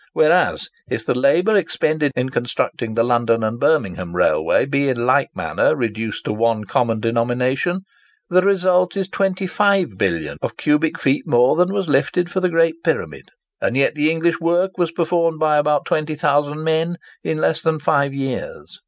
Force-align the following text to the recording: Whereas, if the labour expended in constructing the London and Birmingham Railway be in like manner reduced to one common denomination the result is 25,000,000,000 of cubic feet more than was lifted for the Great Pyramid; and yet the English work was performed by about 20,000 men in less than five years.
Whereas, 0.13 0.67
if 0.89 1.05
the 1.05 1.13
labour 1.13 1.55
expended 1.55 2.11
in 2.15 2.29
constructing 2.29 2.95
the 2.95 3.03
London 3.03 3.43
and 3.43 3.59
Birmingham 3.59 4.15
Railway 4.15 4.65
be 4.65 4.89
in 4.89 5.05
like 5.05 5.29
manner 5.35 5.75
reduced 5.75 6.25
to 6.25 6.33
one 6.33 6.63
common 6.63 6.99
denomination 6.99 7.81
the 8.27 8.41
result 8.41 8.97
is 8.97 9.07
25,000,000,000 9.09 10.37
of 10.41 10.57
cubic 10.57 10.97
feet 10.99 11.27
more 11.27 11.55
than 11.55 11.71
was 11.71 11.87
lifted 11.87 12.31
for 12.31 12.39
the 12.39 12.49
Great 12.49 12.81
Pyramid; 12.83 13.29
and 13.61 13.77
yet 13.77 13.93
the 13.93 14.09
English 14.09 14.39
work 14.39 14.71
was 14.75 14.91
performed 14.91 15.37
by 15.39 15.57
about 15.57 15.85
20,000 15.85 16.63
men 16.63 16.97
in 17.23 17.37
less 17.37 17.61
than 17.61 17.77
five 17.77 18.11
years. 18.11 18.79